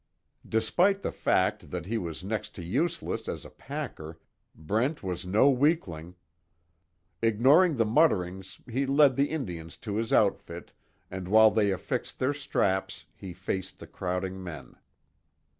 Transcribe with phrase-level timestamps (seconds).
[0.49, 4.19] Despite the fact that he was next to useless as a packer
[4.55, 6.15] Brent was no weakling.
[7.21, 10.73] Ignoring the mutterings he led the Indians to his outfit
[11.11, 14.73] and while they affixed their straps, he faced the crowding men.